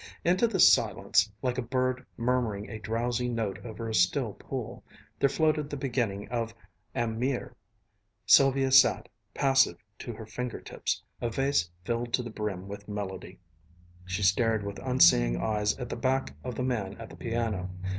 [0.23, 4.83] Into this silence, like a bird murmuring a drowsy note over a still pool,
[5.19, 6.55] there floated the beginning of
[6.95, 7.55] Am Meer.
[8.25, 13.37] Sylvia sat, passive to her finger tips, a vase filled to the brim with melody.
[14.03, 17.69] She stared with unseeing eyes at the back of the man at the piano.